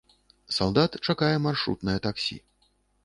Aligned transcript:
Салдат 0.57 0.97
чакае 1.05 1.35
маршрутнае 1.45 1.97
таксі. 2.07 2.41